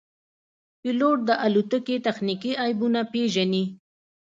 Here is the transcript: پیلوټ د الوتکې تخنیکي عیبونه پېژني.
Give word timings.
پیلوټ 0.81 1.17
د 1.29 1.31
الوتکې 1.45 1.95
تخنیکي 2.07 2.51
عیبونه 2.63 3.01
پېژني. 3.11 3.63